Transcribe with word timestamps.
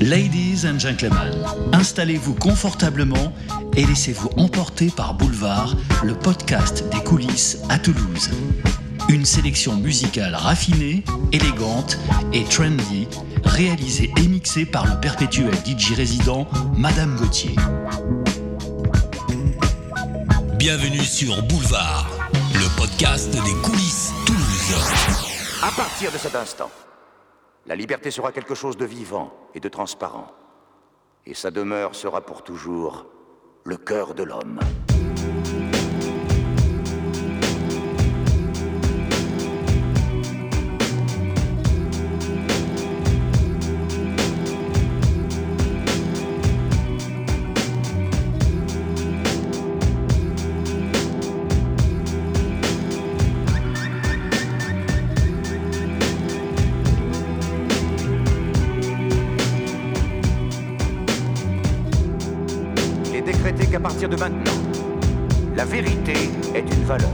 Ladies 0.00 0.64
and 0.64 0.78
gentlemen, 0.78 1.44
installez-vous 1.72 2.36
confortablement 2.36 3.32
et 3.76 3.84
laissez-vous 3.84 4.30
emporter 4.36 4.92
par 4.96 5.14
Boulevard, 5.14 5.74
le 6.04 6.14
podcast 6.14 6.88
des 6.90 7.02
coulisses 7.02 7.58
à 7.68 7.80
Toulouse. 7.80 8.30
Une 9.08 9.24
sélection 9.24 9.74
musicale 9.74 10.36
raffinée, 10.36 11.02
élégante 11.32 11.98
et 12.32 12.44
trendy, 12.44 13.08
réalisée 13.42 14.12
et 14.16 14.28
mixée 14.28 14.66
par 14.66 14.86
le 14.86 15.00
perpétuel 15.00 15.52
DJ 15.66 15.94
résident 15.94 16.46
Madame 16.76 17.16
Gauthier. 17.16 17.56
Bienvenue 20.54 21.02
sur 21.02 21.42
Boulevard, 21.42 22.08
le 22.54 22.78
podcast 22.78 23.32
des 23.32 23.68
coulisses 23.68 24.12
Toulouse. 24.24 24.76
À 25.64 25.72
partir 25.72 26.12
de 26.12 26.18
cet 26.18 26.36
instant, 26.36 26.70
la 27.66 27.74
liberté 27.74 28.12
sera 28.12 28.30
quelque 28.30 28.54
chose 28.54 28.76
de 28.76 28.84
vivant 28.84 29.32
et 29.54 29.60
de 29.60 29.68
transparent. 29.68 30.32
Et 31.26 31.34
sa 31.34 31.50
demeure 31.50 31.94
sera 31.94 32.20
pour 32.20 32.42
toujours 32.42 33.06
le 33.64 33.76
cœur 33.76 34.14
de 34.14 34.22
l'homme. 34.22 34.60
De 64.08 64.16
maintenant, 64.16 64.52
la 65.54 65.64
vérité 65.66 66.14
est 66.54 66.60
une 66.60 66.84
valeur. 66.84 67.10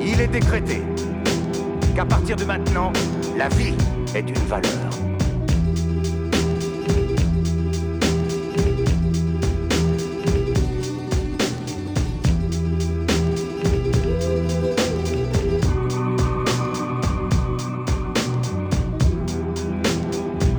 Il 0.00 0.20
est 0.20 0.26
décrété 0.26 0.82
qu'à 1.94 2.04
partir 2.04 2.36
de 2.36 2.44
maintenant, 2.44 2.92
la 3.38 3.48
vie 3.48 3.74
est 4.14 4.28
une 4.28 4.46
valeur. 4.48 4.70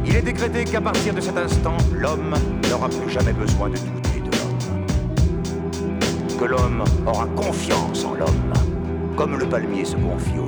Il 0.06 0.16
est 0.16 0.22
décrété 0.22 0.64
qu'à 0.64 0.82
partir 0.82 1.14
de 1.14 1.22
cet 1.22 1.38
instant, 1.38 1.78
l'homme 1.94 2.36
n'aura 2.74 2.90
plus 2.90 3.10
jamais 3.12 3.34
besoin 3.34 3.70
de 3.70 3.78
douter 3.78 4.20
de 4.20 4.32
l'homme. 4.36 4.58
Que 6.40 6.46
l'homme 6.46 6.84
aura 7.06 7.28
confiance 7.28 8.04
en 8.04 8.16
l'homme, 8.16 8.54
comme 9.16 9.38
le 9.38 9.46
palmier 9.46 9.86
se 9.86 9.96
confie 9.96 10.40
au 10.40 10.48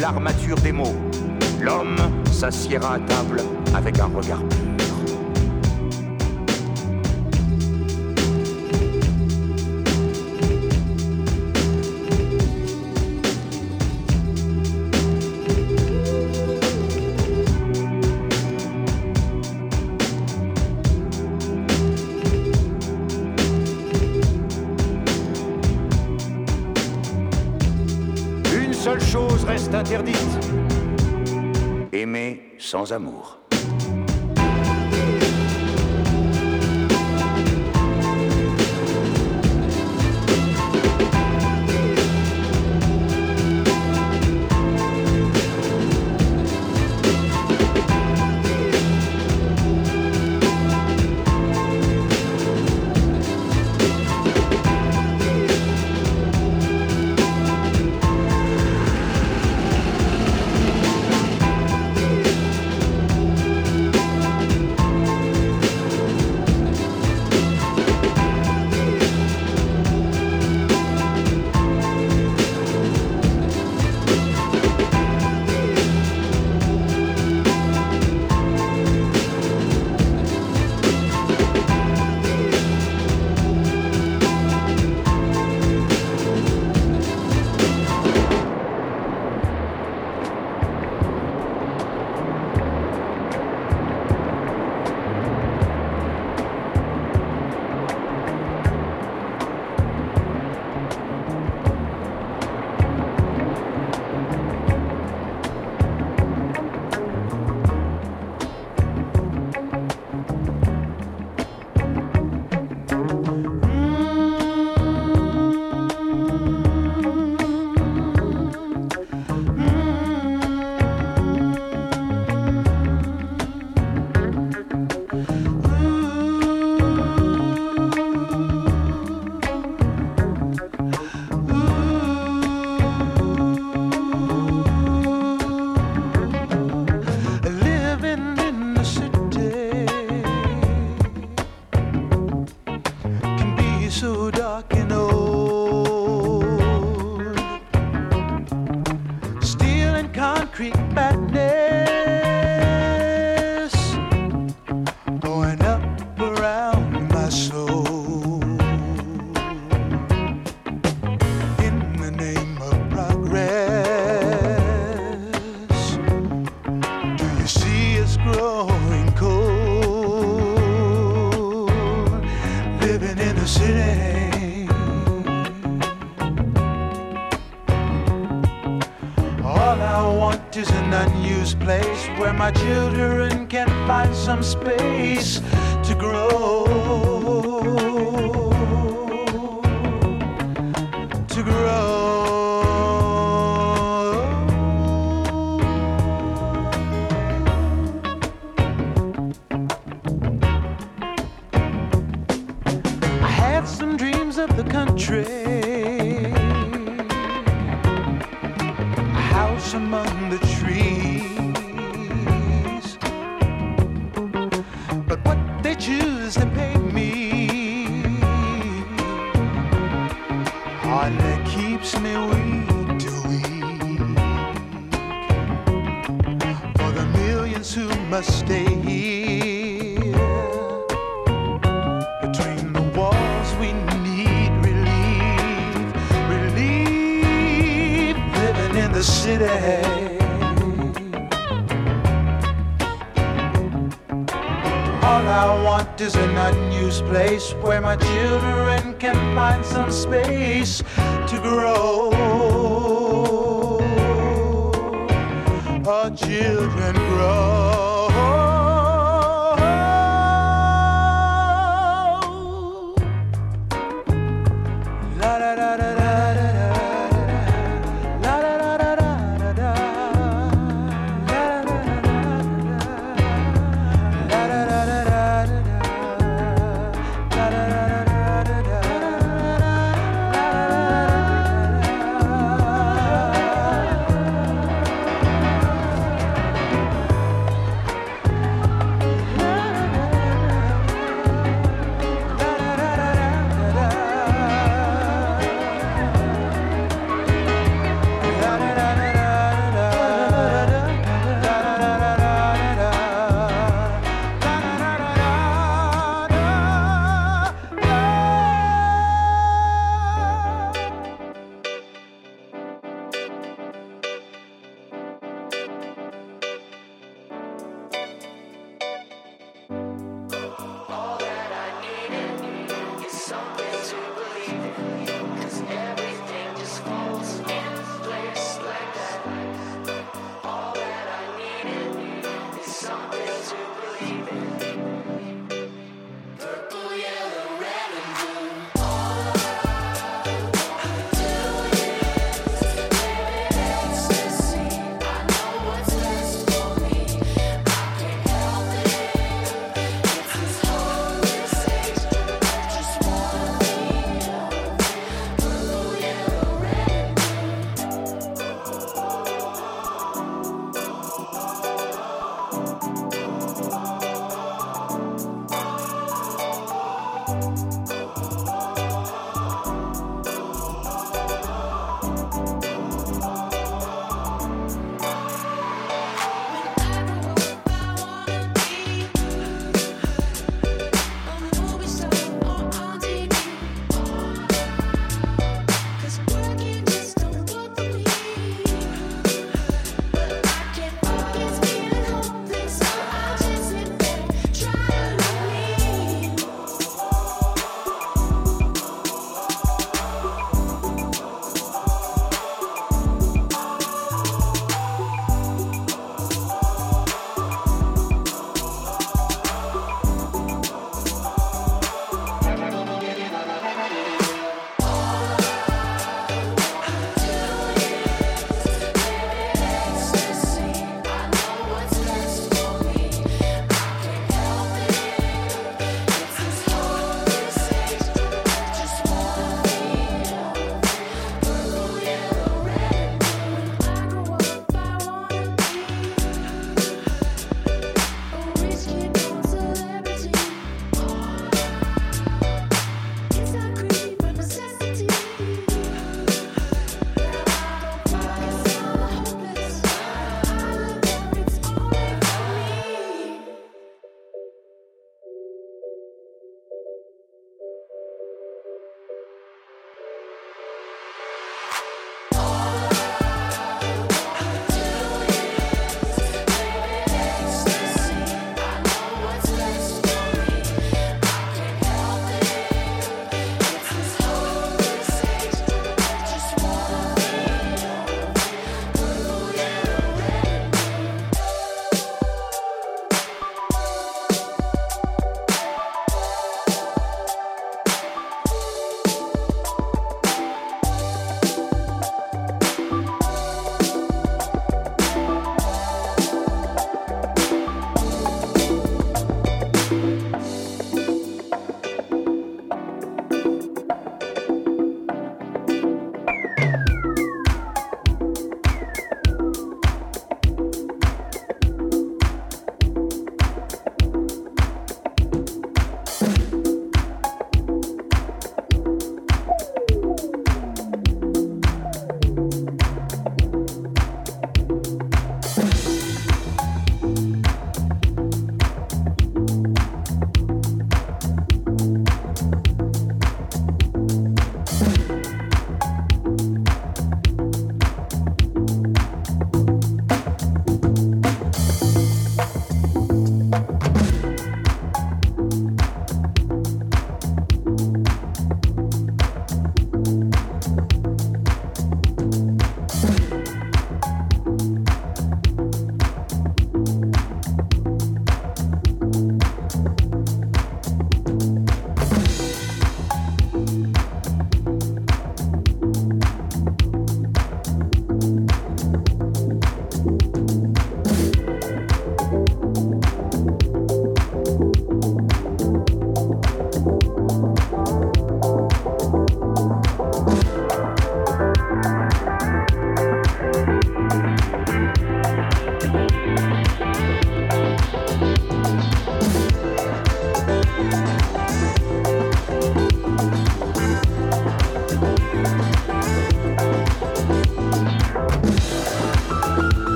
l'armature 0.00 0.56
des 0.56 0.72
mots. 0.72 0.96
L'homme 1.60 1.96
s'assiera 2.32 2.94
à 2.94 2.98
table 3.00 3.42
avec 3.74 3.98
un 3.98 4.06
regard 4.06 4.40
Aimer 32.92 33.39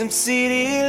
some 0.00 0.08
city 0.08 0.79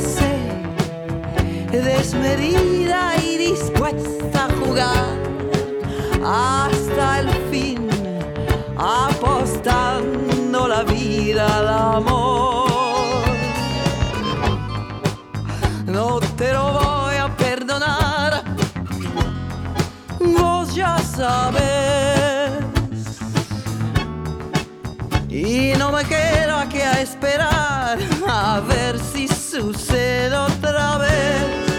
sé, 0.00 0.32
desmedida 1.70 3.16
y 3.22 3.38
dispuesta 3.38 4.46
a 4.46 4.48
jugar 4.64 5.18
hasta 6.24 7.20
el 7.20 7.30
fin, 7.50 7.88
apostando 8.76 10.68
la 10.68 10.82
vida 10.82 11.58
al 11.58 11.68
amor. 11.96 12.70
No 15.86 16.20
te 16.36 16.52
lo 16.52 16.72
voy 16.72 17.16
a 17.16 17.28
perdonar, 17.36 18.44
vos 20.20 20.74
ya 20.74 20.98
sabes. 20.98 21.70
Y 25.28 25.72
no 25.78 25.90
me 25.92 26.04
queda 26.04 26.68
que 26.68 26.82
a 26.82 27.00
esperar 27.00 27.98
a 28.28 28.60
ver 28.60 28.98
si 28.98 29.09
suceda 29.50 30.46
otra 30.46 30.98
vez. 30.98 31.69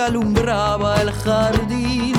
que 0.00 0.06
alumbraba 0.06 1.02
el 1.02 1.12
jardín. 1.12 2.16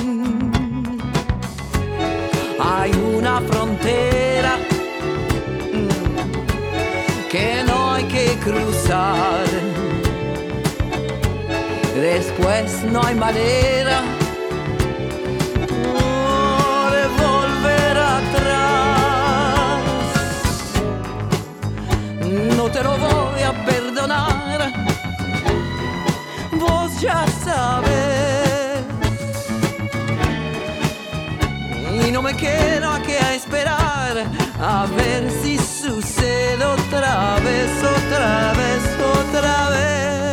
Hay 2.59 2.91
una 3.17 3.41
frontera 3.41 4.57
que 7.31 7.63
no 7.67 7.93
hay 7.93 8.03
que 8.03 8.37
cruzar. 8.45 9.45
Después 11.95 12.83
no 12.83 13.01
hay 13.03 13.15
manera 13.15 14.20
que 32.41 32.79
no 32.81 32.93
hay 32.93 33.01
que 33.03 33.35
esperar 33.35 34.25
a 34.59 34.87
ver 34.97 35.29
si 35.43 35.59
sucede 35.59 36.65
otra 36.65 37.35
vez, 37.39 37.69
otra 37.83 38.53
vez, 38.53 38.81
otra 39.15 39.69
vez. 39.69 40.30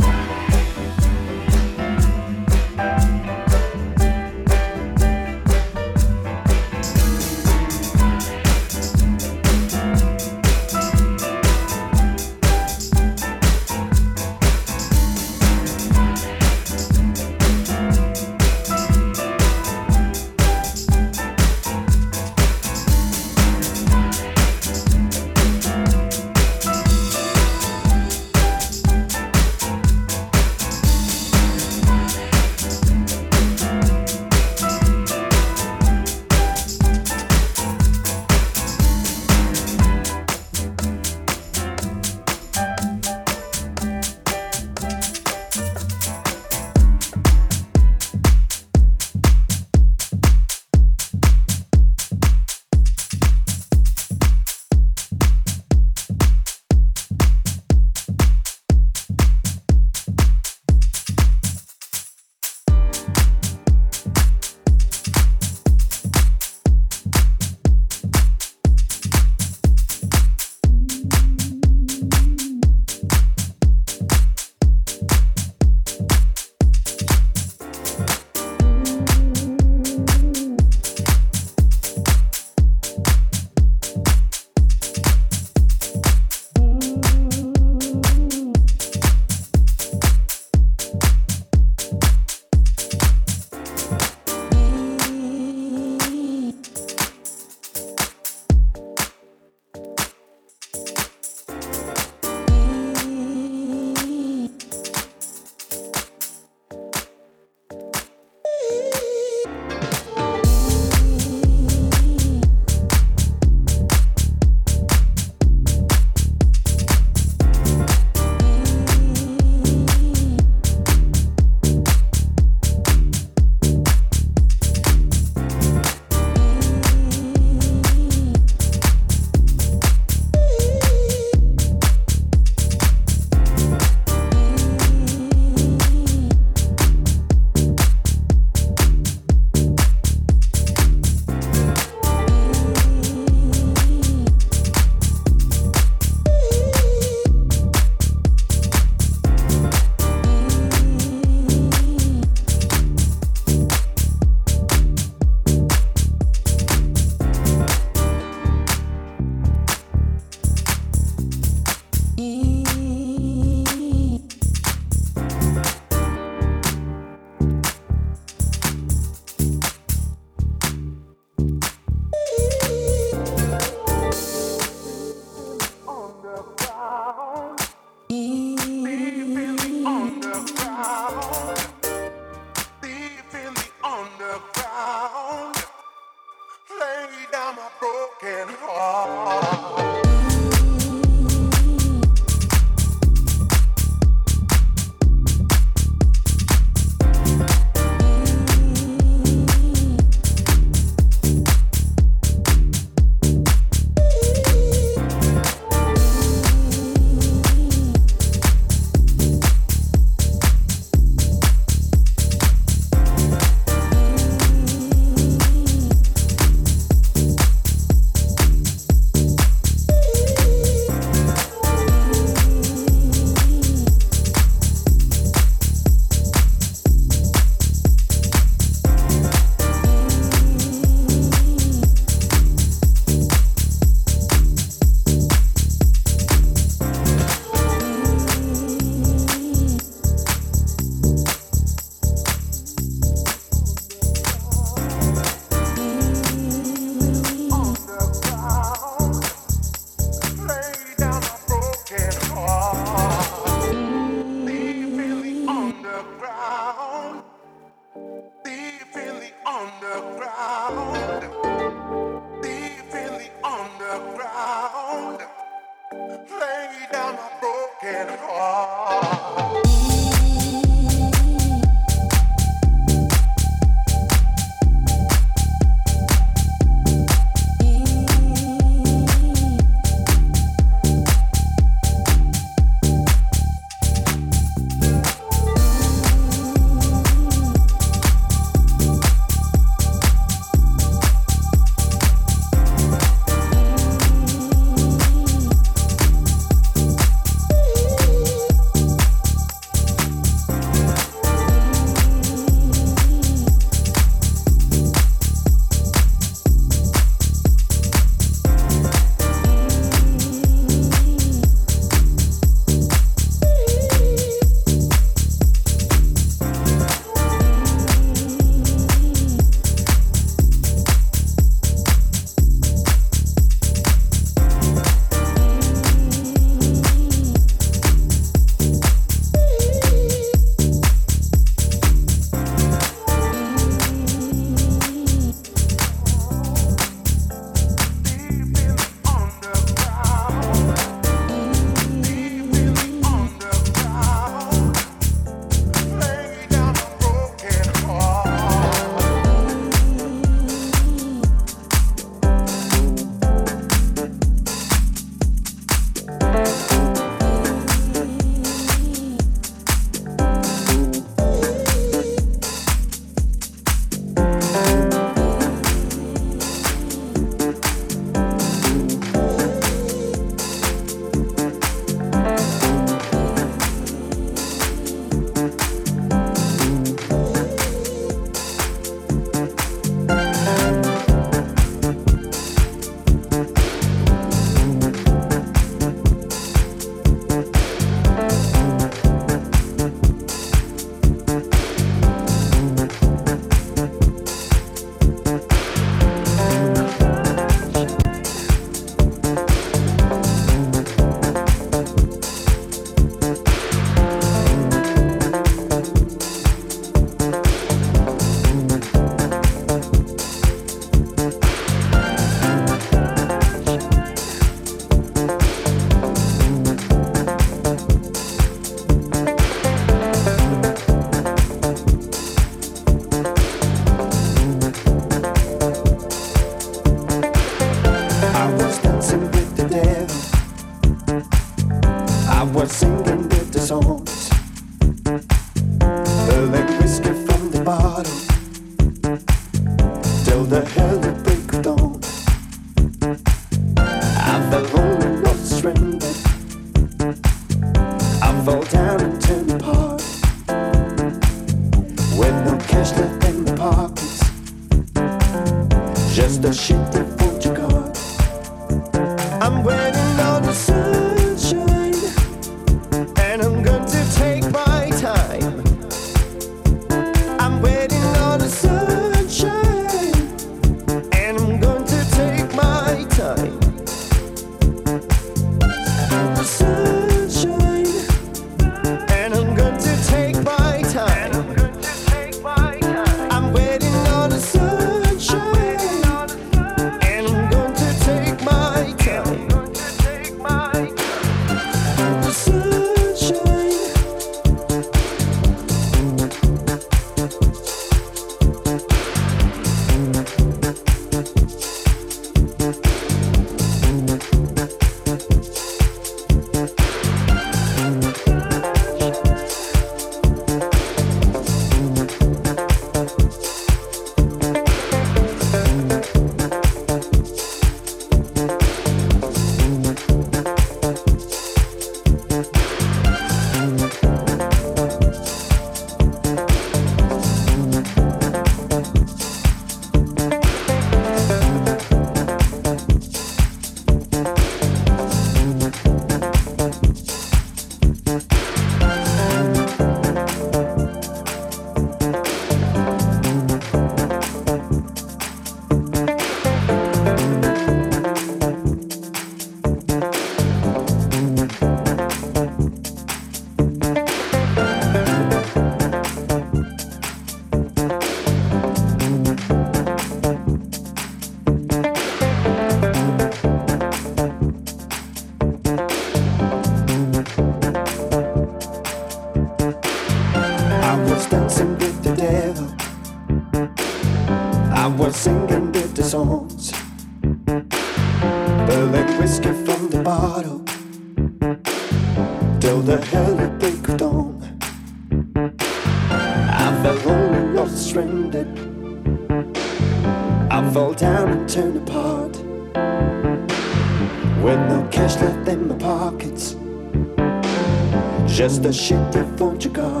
won't 599.41 599.65
you 599.65 599.71
go? 599.71 600.00